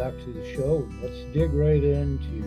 [0.00, 0.88] back to the show.
[1.02, 2.42] Let's dig right into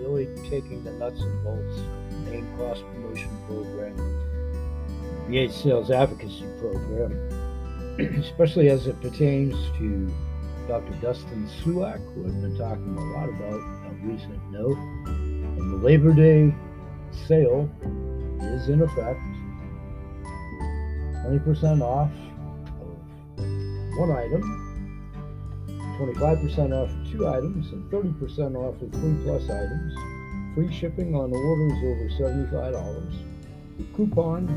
[0.00, 3.94] really taking the nuts and bolts of the main cross promotion program,
[5.28, 7.12] VA Sales Advocacy Program,
[8.22, 10.10] especially as it pertains to
[10.66, 10.94] Dr.
[11.02, 14.78] Dustin Sulak, who I've been talking a lot about on recent note.
[15.06, 16.54] And the Labor Day
[17.28, 17.68] sale
[18.40, 19.20] is in effect
[21.26, 22.10] 20% off
[22.80, 24.73] of one item
[25.98, 29.94] 25% off of two items and 30% off of three plus items.
[30.54, 32.08] Free shipping on orders over
[32.50, 33.12] $75.
[33.78, 34.48] The coupon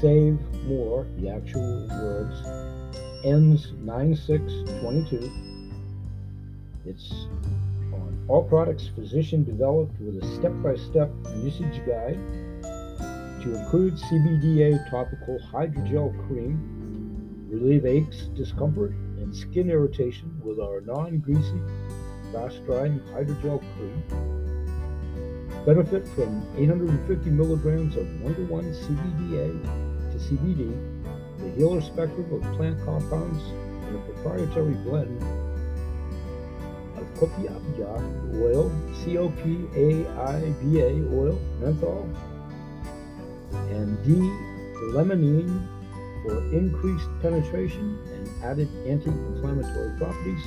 [0.00, 2.42] Save More, the actual words,
[3.24, 5.30] ends 9622.
[6.86, 7.10] It's
[7.92, 12.18] on all products physician developed with a step by step usage guide
[13.42, 21.60] to include CBDA topical hydrogel cream, relieve aches, discomfort, and skin irritation with our non-greasy,
[22.32, 24.02] fast-drying hydrogel cream.
[25.66, 29.62] Benefit from 850 milligrams of one-to-one CBDA
[30.12, 30.72] to CBD,
[31.38, 33.42] the healer spectrum of plant compounds,
[33.86, 35.22] and a proprietary blend
[36.96, 38.08] of copaiba
[38.40, 38.70] oil,
[39.04, 42.08] C-O-P-A-I-B-A oil, menthol,
[43.70, 45.66] and D-limonene
[46.22, 47.98] for increased penetration
[48.42, 50.42] added anti-inflammatory properties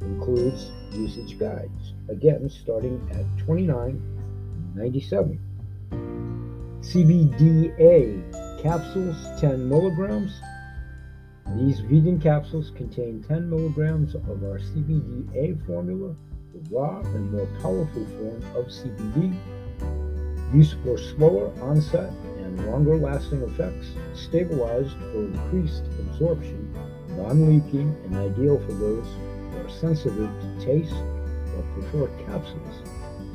[0.00, 1.94] Includes usage guides.
[2.08, 5.38] Again, starting at $29.97.
[6.80, 10.40] CBDA capsules 10 milligrams.
[11.56, 16.14] These vegan capsules contain 10 milligrams of our CBDA formula,
[16.52, 19.34] the raw and more powerful form of CBD.
[20.54, 22.10] Use for slower onset
[22.50, 26.72] and longer lasting effects, stabilized for increased absorption,
[27.10, 30.94] non leaking, and ideal for those who are sensitive to taste
[31.56, 32.82] or prefer capsules.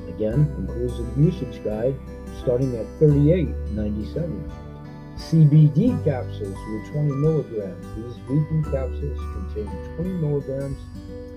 [0.09, 1.95] Again, includes a usage guide
[2.39, 4.51] starting at $38.97.
[5.17, 7.85] CBD capsules with 20 milligrams.
[7.95, 10.77] These vegan capsules contain 20 milligrams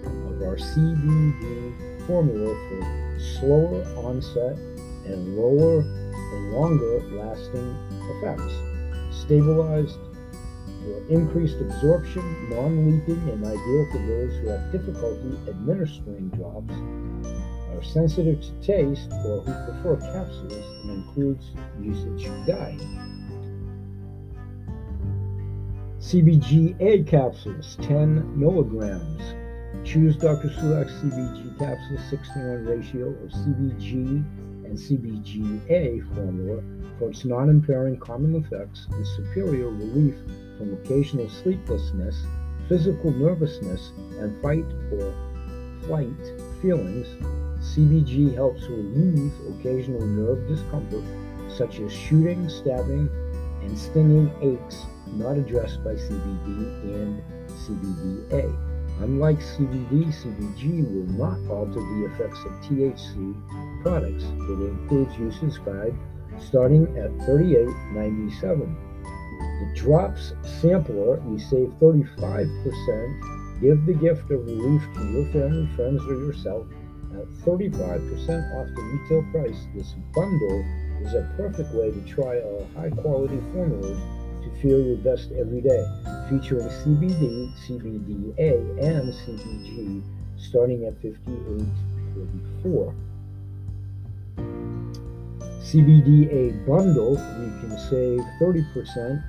[0.05, 4.59] of our CBD formula for slower onset
[5.07, 5.83] and lower
[6.33, 7.77] and longer lasting
[8.17, 8.53] effects.
[9.11, 9.99] Stabilized
[10.89, 16.75] for increased absorption, non leaking, and ideal for those who have difficulty administering drops,
[17.75, 22.81] are sensitive to taste, or who prefer capsules and includes usage guide.
[26.01, 29.23] CBGA capsules, 10 milligrams.
[29.85, 30.49] Choose Dr.
[30.49, 34.25] Sulak's CBG capsules, 6 to 1 ratio of CBG
[34.69, 36.63] and CBGA formula
[36.99, 40.15] for its non impairing calming effects and superior relief
[40.59, 42.25] from occasional sleeplessness,
[42.69, 45.15] physical nervousness, and fight or
[45.83, 47.07] flight feelings.
[47.61, 51.05] CBG helps relieve occasional nerve discomfort,
[51.49, 53.09] such as shooting, stabbing,
[53.63, 58.68] and stinging aches not addressed by CBD and CBDA.
[59.01, 63.35] Unlike CBD, CBG will not alter the effects of THC
[63.83, 64.25] products.
[64.25, 65.95] It includes usage guide
[66.41, 68.75] starting at $38.97.
[69.39, 73.61] The drops sampler, you save 35%.
[73.61, 76.67] Give the gift of relief to your family, friends, or yourself.
[77.13, 77.81] at 35%
[78.55, 79.67] off the retail price.
[79.75, 80.65] This bundle
[81.01, 83.99] is a perfect way to try our high quality formulas
[84.49, 85.85] to feel your best every day,
[86.29, 90.03] featuring CBD, CBDA, and CBG
[90.37, 92.95] starting at 58.44.
[95.61, 99.23] CBDA bundle, you can save 30%.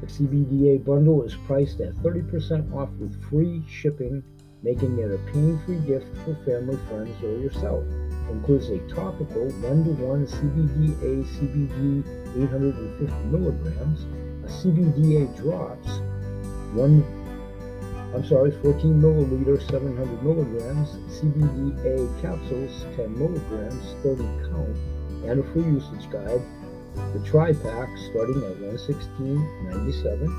[0.00, 4.22] The CBDA bundle is priced at 30% off with free shipping,
[4.62, 7.84] making it a pain free gift for family, friends, or yourself.
[8.30, 12.04] Includes a topical 1 to 1 CBDA CBD
[12.36, 14.06] 850 milligrams,
[14.44, 16.00] a CBDA drops,
[16.74, 17.04] 1
[18.14, 24.76] I'm sorry, 14 milliliter, 700 milligrams, CBDA capsules, 10 milligrams, 30 count,
[25.26, 26.40] and a free usage guide.
[27.12, 30.30] The tri pack starting at 116.97.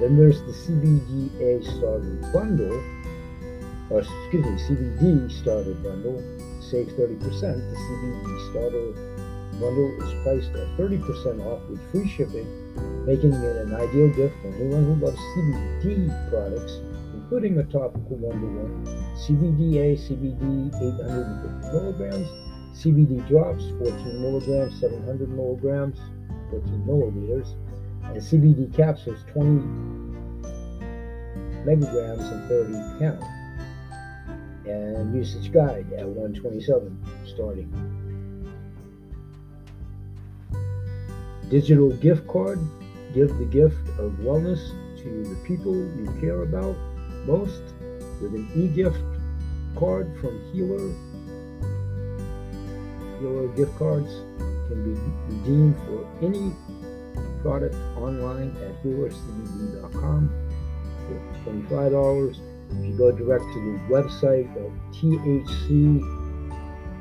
[0.00, 2.82] Then there's the CBDA starter bundle,
[3.88, 6.20] or excuse me, CBD starter bundle.
[6.72, 7.20] Save 30%.
[7.20, 8.92] The CBD starter
[9.60, 12.48] bundle is priced at 30% off with free shipping,
[13.04, 16.80] making it an ideal gift for anyone who loves CBD products
[17.32, 18.84] including a topical one-to-one,
[19.16, 22.28] CBDA, CBD 850 milligrams,
[22.76, 25.98] CBD drops 14 milligrams, 700 milligrams,
[26.50, 27.54] 14 milliliters,
[28.04, 29.60] and CBD capsules 20
[31.64, 33.41] megagrams and 30 count.
[34.66, 37.70] And usage guide at 127 starting.
[41.48, 42.58] Digital gift card.
[43.12, 44.70] Give the gift of wellness
[45.02, 46.76] to the people you care about
[47.26, 47.62] most
[48.22, 48.96] with an e-gift
[49.76, 50.94] card from Healer.
[53.20, 54.10] Healer gift cards
[54.68, 54.98] can be
[55.28, 56.52] redeemed for any
[57.42, 60.30] product online at healercbd.com
[61.06, 62.51] for $25.
[62.72, 66.22] If you go direct to the website of THC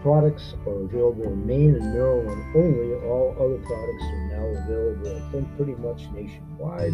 [0.02, 2.94] products are available in Maine and Maryland only.
[3.06, 6.94] All other products are now available, I think, pretty much nationwide.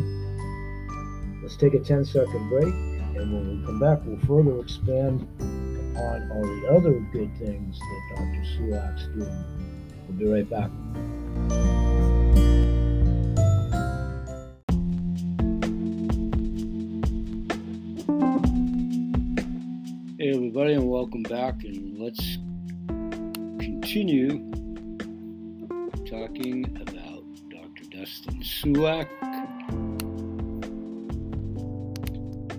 [1.41, 2.73] Let's take a 10 second break.
[3.17, 8.15] And when we come back, we'll further expand on all the other good things that
[8.15, 8.43] Dr.
[8.55, 9.43] Sulak's doing.
[10.07, 11.86] We'll be right back.
[20.67, 21.63] Everybody, and welcome back.
[21.63, 22.37] And let's
[23.57, 24.51] continue
[26.05, 27.83] talking about Dr.
[27.89, 29.07] Dustin Sulak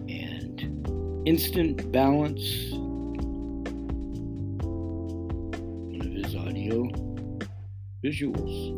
[0.09, 2.73] and instant balance,
[5.91, 6.89] one of his audio
[8.03, 8.75] visuals.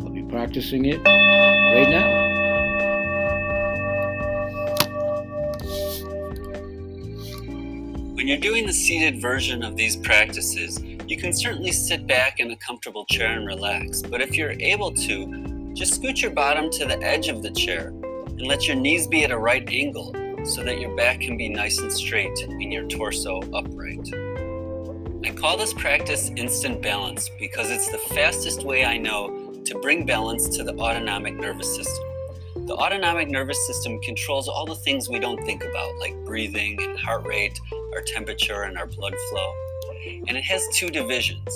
[0.00, 2.23] I'll be practicing it right now.
[8.24, 12.52] When you're doing the seated version of these practices, you can certainly sit back in
[12.52, 14.00] a comfortable chair and relax.
[14.00, 17.88] But if you're able to, just scoot your bottom to the edge of the chair
[17.88, 21.50] and let your knees be at a right angle so that your back can be
[21.50, 24.08] nice and straight and your torso upright.
[25.22, 30.06] I call this practice instant balance because it's the fastest way I know to bring
[30.06, 32.04] balance to the autonomic nervous system.
[32.66, 36.98] The autonomic nervous system controls all the things we don't think about, like breathing and
[36.98, 37.60] heart rate,
[37.94, 39.54] our temperature, and our blood flow.
[40.26, 41.48] And it has two divisions.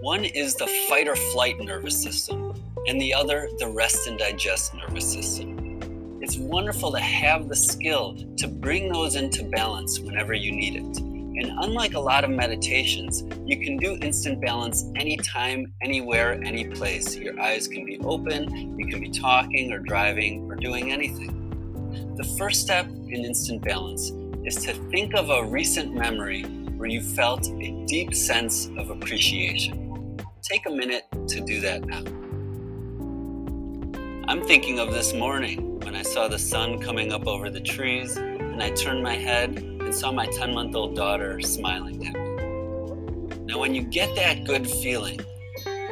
[0.00, 2.54] One is the fight or flight nervous system,
[2.86, 6.18] and the other, the rest and digest nervous system.
[6.20, 10.98] It's wonderful to have the skill to bring those into balance whenever you need it.
[11.38, 17.14] And unlike a lot of meditations, you can do instant balance anytime, anywhere, any place.
[17.14, 22.14] Your eyes can be open, you can be talking or driving or doing anything.
[22.16, 24.10] The first step in instant balance
[24.46, 26.44] is to think of a recent memory
[26.76, 30.16] where you felt a deep sense of appreciation.
[30.40, 32.04] Take a minute to do that now.
[34.28, 38.16] I'm thinking of this morning when I saw the sun coming up over the trees,
[38.16, 43.36] and I turned my head and saw my 10 month old daughter smiling at me.
[43.46, 45.18] Now, when you get that good feeling,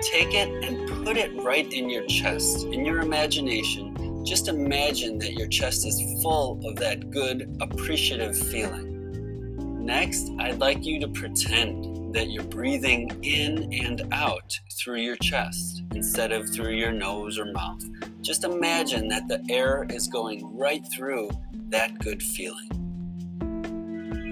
[0.00, 3.83] take it and put it right in your chest, in your imagination.
[4.24, 9.84] Just imagine that your chest is full of that good, appreciative feeling.
[9.84, 15.82] Next, I'd like you to pretend that you're breathing in and out through your chest
[15.94, 17.82] instead of through your nose or mouth.
[18.22, 21.28] Just imagine that the air is going right through
[21.68, 22.70] that good feeling.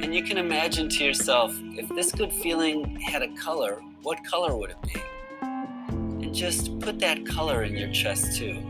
[0.02, 4.56] And you can imagine to yourself if this good feeling had a color, what color
[4.56, 5.02] would it be?
[5.42, 8.66] And just put that color in your chest too,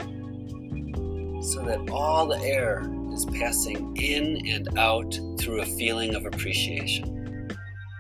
[1.43, 7.49] so that all the air is passing in and out through a feeling of appreciation.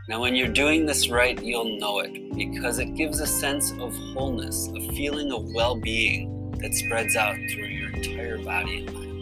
[0.09, 3.95] Now, when you're doing this right, you'll know it because it gives a sense of
[4.15, 9.13] wholeness, a feeling of well being that spreads out through your entire body and mind.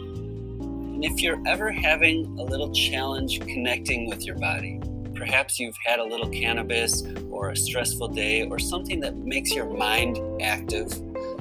[0.95, 4.79] And if you're ever having a little challenge connecting with your body,
[5.15, 9.65] perhaps you've had a little cannabis or a stressful day or something that makes your
[9.65, 10.91] mind active,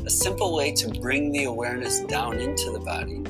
[0.06, 3.22] a simple way to bring the awareness down into the body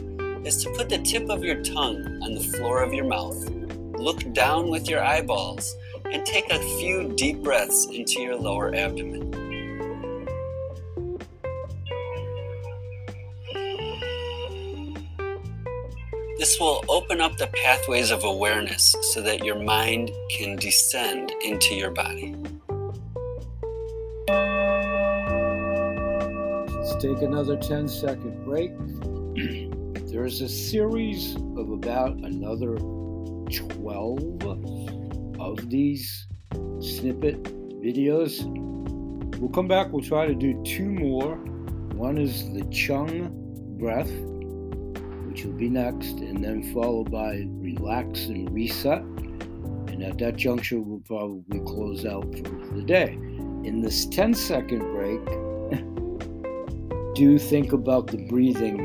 [0.49, 3.51] is to put the tip of your tongue on the floor of your mouth,
[3.99, 5.77] look down with your eyeballs,
[6.13, 9.31] and take a few deep breaths into your lower abdomen.
[16.39, 21.75] This will open up the pathways of awareness so that your mind can descend into
[21.75, 22.35] your body.
[27.01, 28.71] Take another 10 second break.
[30.13, 34.43] there is a series of about another 12
[35.41, 36.27] of these
[36.81, 37.43] snippet
[37.83, 38.45] videos.
[39.39, 41.37] We'll come back, we'll try to do two more.
[41.95, 43.31] One is the Chung
[43.79, 44.11] breath,
[45.27, 49.01] which will be next, and then followed by relax and reset.
[49.01, 53.15] And at that juncture, we'll probably close out for the day.
[53.65, 55.23] In this 10 second break,
[57.21, 58.81] do think about the breathing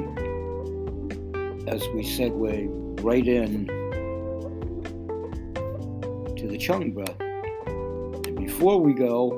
[1.70, 2.68] as we segue
[3.02, 3.66] right in
[6.36, 7.16] to the Chung breath.
[8.28, 9.32] And before we go,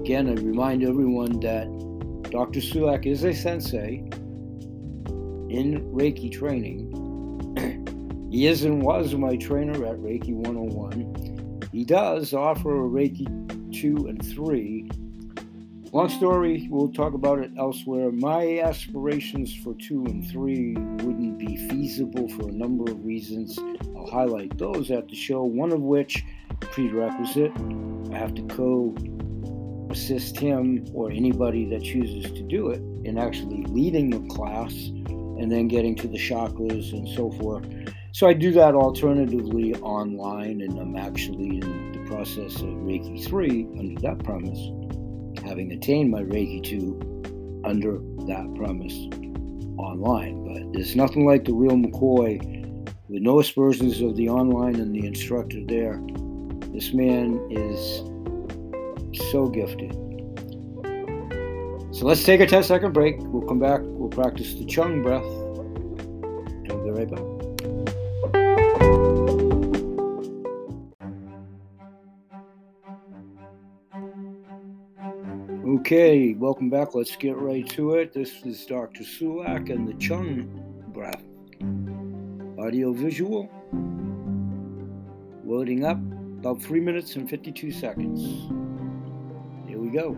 [0.00, 1.66] again, I remind everyone that
[2.30, 2.60] Dr.
[2.60, 3.96] Sulak is a sensei
[5.50, 6.88] in Reiki training.
[8.30, 11.68] he is and was my trainer at Reiki 101.
[11.72, 13.26] He does offer a Reiki
[13.78, 14.88] 2 and 3
[15.94, 18.10] Long story, we'll talk about it elsewhere.
[18.10, 23.56] My aspirations for two and three wouldn't be feasible for a number of reasons.
[23.96, 26.24] I'll highlight those at the show, one of which,
[26.58, 27.52] prerequisite,
[28.12, 28.96] I have to co
[29.88, 35.52] assist him or anybody that chooses to do it in actually leading the class and
[35.52, 37.66] then getting to the chakras and so forth.
[38.10, 43.68] So I do that alternatively online, and I'm actually in the process of Reiki 3
[43.78, 44.58] under that premise
[45.46, 48.94] having attained my Reiki 2 under that premise
[49.78, 50.44] online.
[50.44, 52.38] But there's nothing like the real McCoy
[53.08, 56.00] with no aspersions of the online and the instructor there.
[56.72, 57.98] This man is
[59.30, 59.92] so gifted.
[61.94, 63.16] So let's take a 10 second break.
[63.18, 67.43] We'll come back, we'll practice the Chung breath, and we'll be right back.
[75.86, 76.94] Okay, welcome back.
[76.94, 78.14] Let's get right to it.
[78.14, 79.02] This is Dr.
[79.02, 80.48] Sulak and the Chung
[80.94, 81.22] breath.
[82.58, 83.50] Audio visual.
[85.44, 85.98] Loading up
[86.38, 88.50] about 3 minutes and 52 seconds.
[89.68, 90.12] Here we go.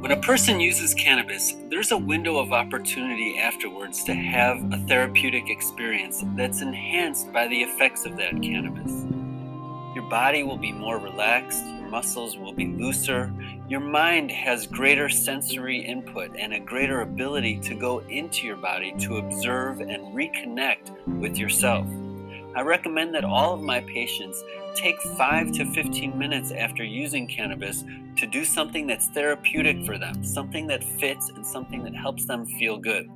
[0.00, 5.50] When a person uses cannabis, there's a window of opportunity afterwards to have a therapeutic
[5.50, 9.09] experience that's enhanced by the effects of that cannabis.
[10.10, 13.32] Your body will be more relaxed, your muscles will be looser,
[13.68, 18.92] your mind has greater sensory input and a greater ability to go into your body
[18.98, 20.90] to observe and reconnect
[21.20, 21.86] with yourself.
[22.56, 24.42] I recommend that all of my patients
[24.74, 27.84] take 5 to 15 minutes after using cannabis
[28.16, 32.46] to do something that's therapeutic for them, something that fits and something that helps them
[32.58, 33.08] feel good.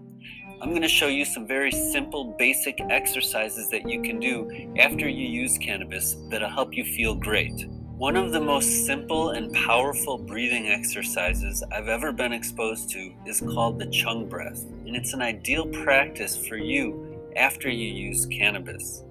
[0.65, 5.07] I'm going to show you some very simple, basic exercises that you can do after
[5.07, 7.67] you use cannabis that'll help you feel great.
[7.99, 13.43] One of the most simple and powerful breathing exercises I've ever been exposed to is
[13.43, 19.05] called the Chung breath, and it's an ideal practice for you after you use cannabis.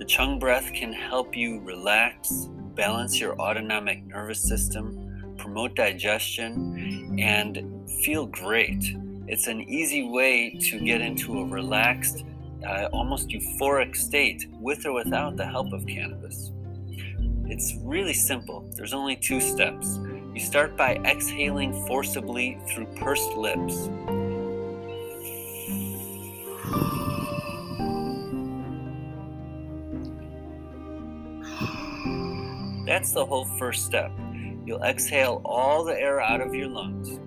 [0.00, 7.88] The Chung breath can help you relax, balance your autonomic nervous system, promote digestion, and
[8.02, 8.84] feel great.
[9.28, 12.24] It's an easy way to get into a relaxed,
[12.64, 16.52] uh, almost euphoric state with or without the help of cannabis.
[17.46, 18.70] It's really simple.
[18.76, 19.98] There's only two steps.
[20.32, 23.88] You start by exhaling forcibly through pursed lips.
[32.86, 34.12] That's the whole first step.
[34.64, 37.18] You'll exhale all the air out of your lungs.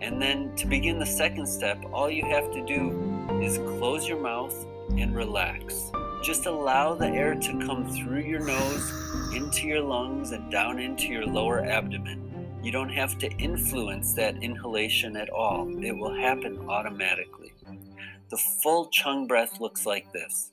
[0.00, 4.20] And then to begin the second step, all you have to do is close your
[4.20, 4.54] mouth
[4.96, 5.90] and relax.
[6.22, 11.08] Just allow the air to come through your nose, into your lungs, and down into
[11.08, 12.28] your lower abdomen.
[12.62, 17.52] You don't have to influence that inhalation at all, it will happen automatically.
[18.30, 20.50] the full chung breath looks like this.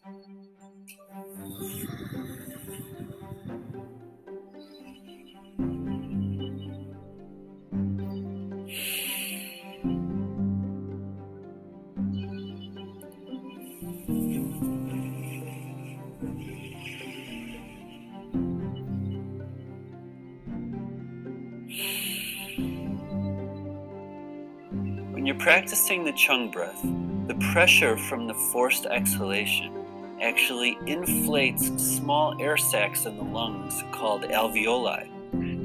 [25.46, 26.82] Practicing the chung breath,
[27.28, 29.72] the pressure from the forced exhalation
[30.20, 35.08] actually inflates small air sacs in the lungs called alveoli.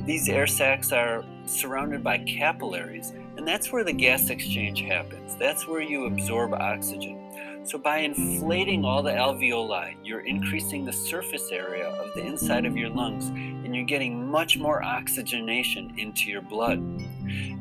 [0.04, 5.34] These air sacs are surrounded by capillaries, and that's where the gas exchange happens.
[5.36, 7.16] That's where you absorb oxygen.
[7.64, 12.76] So, by inflating all the alveoli, you're increasing the surface area of the inside of
[12.76, 16.80] your lungs and you're getting much more oxygenation into your blood.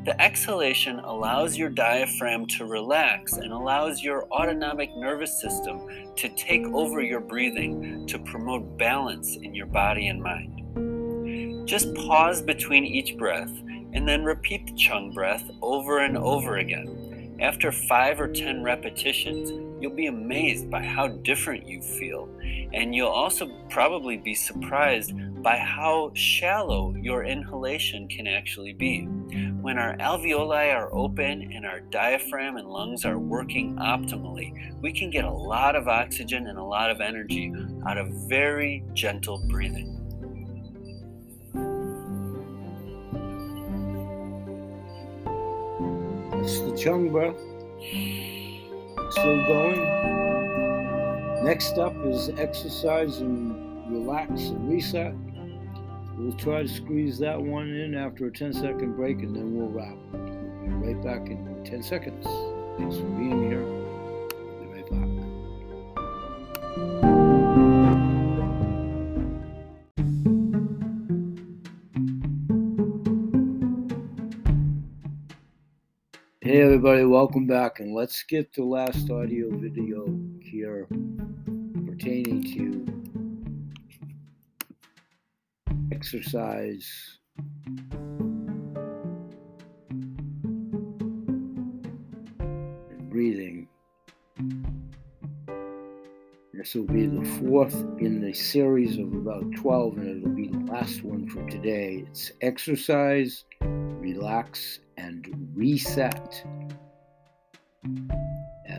[0.04, 5.86] The exhalation allows your diaphragm to relax and allows your autonomic nervous system
[6.16, 11.68] to take over your breathing to promote balance in your body and mind.
[11.68, 13.52] Just pause between each breath
[13.92, 17.36] and then repeat the chung breath over and over again.
[17.40, 19.50] After five or ten repetitions,
[19.80, 22.28] you'll be amazed by how different you feel,
[22.72, 29.04] and you'll also probably be surprised by how shallow your inhalation can actually be.
[29.60, 35.10] When our alveoli are open and our diaphragm and lungs are working optimally, we can
[35.10, 37.52] get a lot of oxygen and a lot of energy
[37.86, 39.96] out of very gentle breathing.
[46.42, 47.36] It's the chung breath.
[49.10, 49.80] Still going.
[51.44, 55.14] Next up is exercise and relax and reset.
[56.16, 59.68] We'll try to squeeze that one in after a 10 second break and then we'll
[59.68, 59.96] wrap.
[60.12, 62.24] We'll right back in 10 seconds.
[62.78, 63.79] Thanks for being here.
[77.20, 80.06] Welcome back and let's get the last audio video
[80.40, 80.86] here
[81.86, 82.86] pertaining to
[85.92, 87.18] exercise
[92.88, 93.68] and breathing.
[96.54, 100.72] This will be the fourth in the series of about 12, and it'll be the
[100.72, 102.02] last one for today.
[102.08, 106.46] It's exercise, relax, and reset.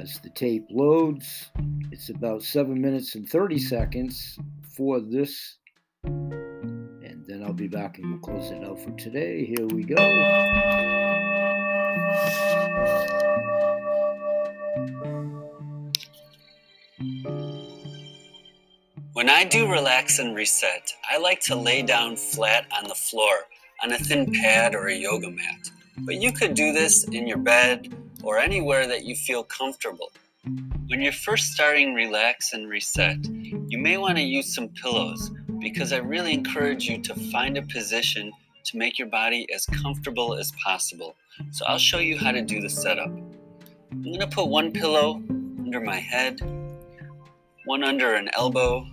[0.02, 1.52] As the tape loads,
[1.92, 4.36] it's about 7 minutes and 30 seconds
[4.76, 5.60] for this
[6.04, 9.46] and then I'll be back and we'll close it out for today.
[9.46, 9.98] Here we go.
[19.14, 23.36] When I do relax and reset, I like to lay down flat on the floor
[23.84, 25.70] on a thin pad or a yoga mat.
[26.00, 30.12] But you could do this in your bed or anywhere that you feel comfortable.
[30.88, 33.17] When you're first starting relax and reset,
[33.67, 37.62] you may want to use some pillows because I really encourage you to find a
[37.62, 38.31] position
[38.65, 41.15] to make your body as comfortable as possible.
[41.51, 43.12] So I'll show you how to do the setup.
[43.91, 45.21] I'm going to put one pillow
[45.60, 46.39] under my head,
[47.65, 48.88] one under an elbow,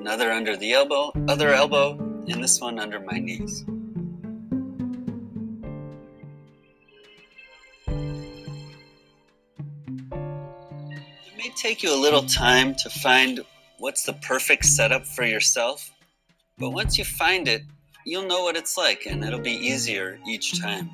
[0.00, 1.92] another under the elbow, other elbow,
[2.28, 3.64] and this one under my knees.
[11.36, 13.40] May take you a little time to find
[13.78, 15.90] what's the perfect setup for yourself,
[16.58, 17.62] but once you find it,
[18.06, 20.90] you'll know what it's like and it'll be easier each time.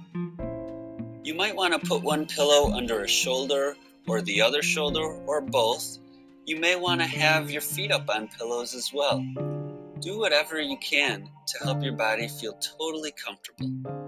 [1.22, 3.76] You might want to put one pillow under a shoulder
[4.08, 5.98] or the other shoulder or both.
[6.44, 9.24] You may want to have your feet up on pillows as well.
[10.00, 14.01] Do whatever you can to help your body feel totally comfortable.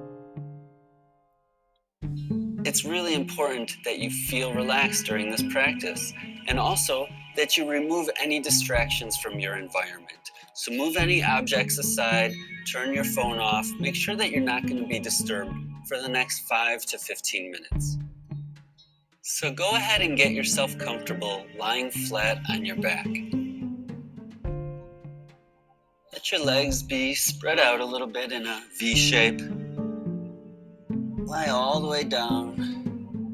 [2.65, 6.15] It's really important that you feel relaxed during this practice
[6.49, 10.31] and also that you remove any distractions from your environment.
[10.55, 12.33] So move any objects aside,
[12.67, 15.55] turn your phone off, make sure that you're not going to be disturbed
[15.87, 17.99] for the next 5 to 15 minutes.
[19.21, 23.07] So go ahead and get yourself comfortable lying flat on your back.
[26.15, 29.43] Let your legs be spread out a little bit in a V shape.
[31.27, 32.55] Lie all the way down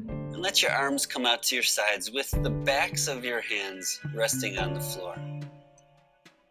[0.07, 3.99] and let your arms come out to your sides with the backs of your hands
[4.15, 5.17] resting on the floor.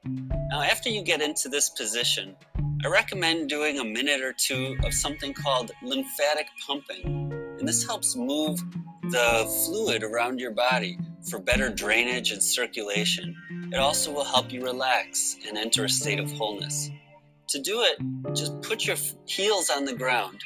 [0.05, 2.37] Now, after you get into this position,
[2.85, 7.33] I recommend doing a minute or two of something called lymphatic pumping.
[7.59, 8.61] And this helps move
[9.11, 10.99] the fluid around your body
[11.31, 13.35] for better drainage and circulation.
[13.73, 16.91] It also will help you relax and enter a state of wholeness.
[17.49, 17.99] To do it,
[18.37, 20.41] just put your heels on the ground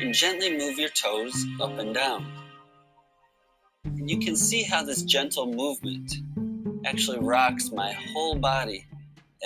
[0.00, 2.26] and gently move your toes up and down.
[3.84, 6.12] And you can see how this gentle movement
[6.84, 8.86] actually rocks my whole body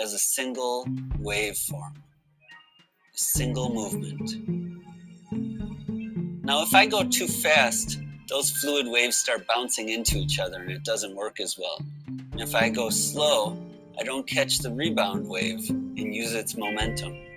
[0.00, 0.84] as a single
[1.18, 4.30] waveform, a single movement.
[6.44, 10.70] Now, if I go too fast, those fluid waves start bouncing into each other and
[10.70, 11.80] it doesn't work as well.
[12.06, 13.56] And if I go slow,
[13.98, 17.29] I don't catch the rebound wave and use its momentum.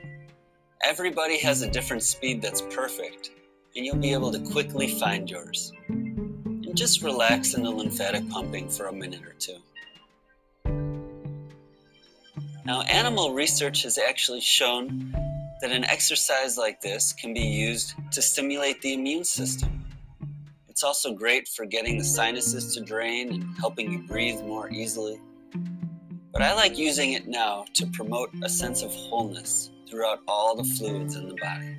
[0.86, 3.32] Everybody has a different speed that's perfect,
[3.74, 5.72] and you'll be able to quickly find yours.
[5.88, 9.60] And just relax in the lymphatic pumping for a minute or two.
[12.66, 15.16] Now, animal research has actually shown
[15.62, 19.86] that an exercise like this can be used to stimulate the immune system.
[20.68, 25.18] It's also great for getting the sinuses to drain and helping you breathe more easily.
[26.34, 30.64] But I like using it now to promote a sense of wholeness throughout all the
[30.64, 31.78] fluids in the body.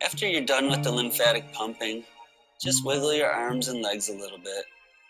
[0.00, 2.04] After you're done with the lymphatic pumping,
[2.62, 4.64] just wiggle your arms and legs a little bit.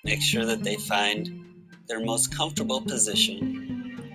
[0.05, 1.45] Make sure that they find
[1.87, 4.09] their most comfortable position.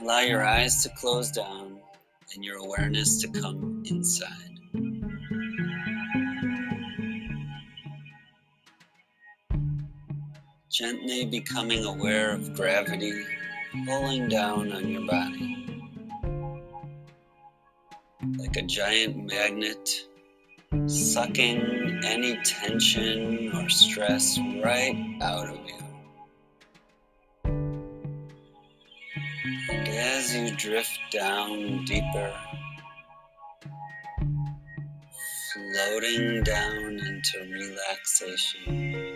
[0.00, 1.78] Allow your eyes to close down
[2.34, 4.48] and your awareness to come inside.
[10.70, 13.22] gently becoming aware of gravity
[13.86, 15.80] pulling down on your body.
[18.38, 20.06] Like a giant magnet,
[20.86, 25.78] sucking any tension or stress right out of you.
[29.70, 32.32] And as you drift down deeper,
[35.52, 39.11] floating down into relaxation.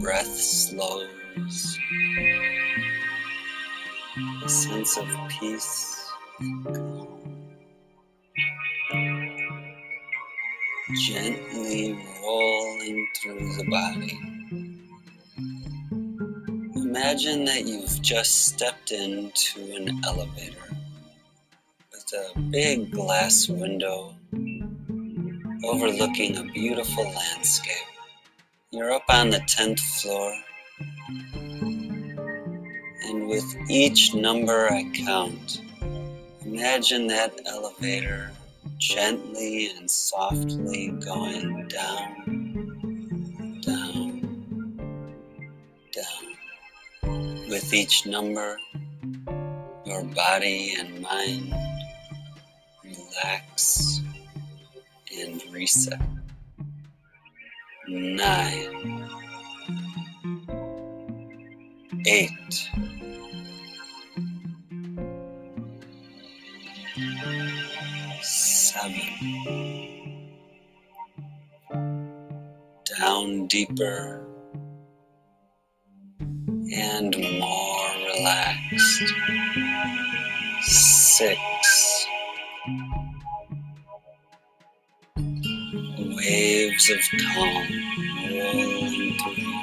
[0.00, 1.78] Breath slows.
[4.42, 6.10] A sense of peace
[11.06, 14.18] Gently rolling through the body.
[16.74, 20.56] Imagine that you've just stepped into an elevator
[21.92, 24.14] with a big glass window
[25.64, 27.76] overlooking a beautiful landscape.
[28.72, 30.32] You're up on the 10th floor.
[33.04, 35.60] And with each number I count,
[36.44, 38.30] imagine that elevator
[38.78, 44.78] gently and softly going down, down,
[45.90, 47.48] down.
[47.48, 48.56] With each number,
[49.84, 51.52] your body and mind
[52.84, 54.00] relax
[55.12, 56.00] and reset
[57.90, 59.08] nine,
[62.06, 62.70] eight,
[68.22, 68.92] seven,
[72.98, 74.24] down deeper
[76.72, 79.12] and more relaxed,
[80.62, 81.40] six,
[86.30, 87.00] waves of
[87.34, 87.66] calm
[88.30, 89.60] rolling through.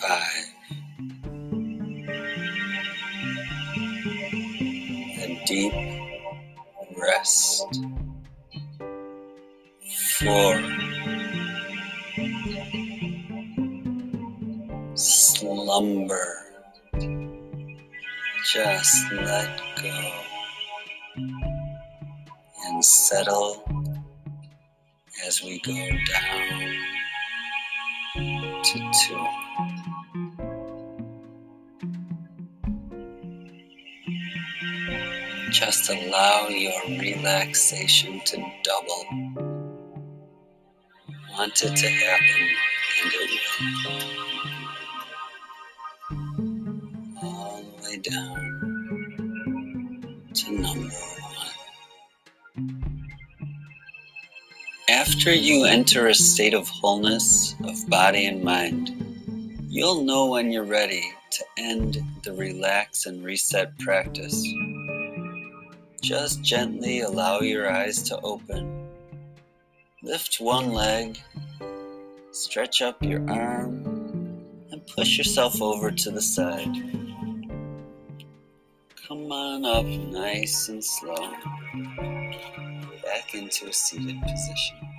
[0.00, 0.46] Five.
[5.22, 5.72] A deep
[6.98, 7.80] rest.
[10.18, 10.54] Four.
[14.94, 16.28] Slumber.
[18.52, 20.29] Just let go
[22.82, 23.64] settle
[25.26, 26.74] as we go down
[28.62, 29.26] to two.
[35.50, 39.04] Just allow your relaxation to double.
[41.32, 42.48] Want it to happen,
[43.02, 44.29] and it will.
[55.20, 60.64] After you enter a state of wholeness of body and mind, you'll know when you're
[60.64, 64.42] ready to end the relax and reset practice.
[66.00, 68.88] Just gently allow your eyes to open.
[70.02, 71.18] Lift one leg,
[72.32, 73.84] stretch up your arm,
[74.72, 76.74] and push yourself over to the side.
[79.06, 81.30] come on up nice and slow.
[83.04, 84.89] Back into a seated position.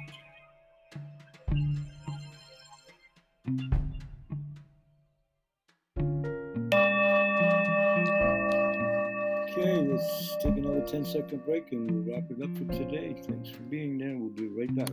[10.92, 13.16] 10 second break and we'll wrap it up for today.
[13.26, 14.18] Thanks for being there.
[14.18, 14.90] We'll be right back.